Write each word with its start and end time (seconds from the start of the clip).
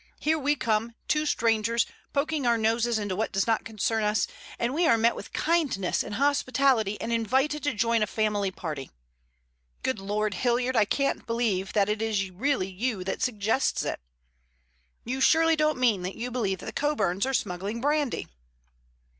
"Here 0.19 0.39
we 0.39 0.55
come, 0.55 0.93
two 1.07 1.27
strangers, 1.27 1.85
poking 2.11 2.47
our 2.47 2.57
noses 2.57 2.97
into 2.97 3.15
what 3.15 3.31
does 3.31 3.45
not 3.45 3.63
concern 3.63 4.01
us, 4.03 4.25
and 4.57 4.73
we 4.73 4.87
are 4.87 4.97
met 4.97 5.15
with 5.15 5.31
kindness 5.31 6.01
and 6.03 6.15
hospitality 6.15 6.99
and 6.99 7.13
invited 7.13 7.61
to 7.61 7.73
join 7.75 8.01
a 8.01 8.07
family 8.07 8.49
party. 8.49 8.89
Good 9.83 9.99
Lord, 9.99 10.33
Hilliard, 10.33 10.75
I 10.75 10.85
can't 10.85 11.27
believe 11.27 11.73
that 11.73 11.87
it 11.87 12.01
is 12.01 12.31
really 12.31 12.67
you 12.71 13.03
that 13.03 13.21
suggests 13.21 13.83
it! 13.85 13.99
You 15.05 15.21
surely 15.21 15.55
don't 15.55 15.77
mean 15.77 16.01
that 16.01 16.15
you 16.15 16.31
believe 16.31 16.57
that 16.61 16.65
the 16.65 16.73
Coburns 16.73 17.27
are 17.27 17.33
smuggling 17.35 17.79
brandy?" 17.79 18.27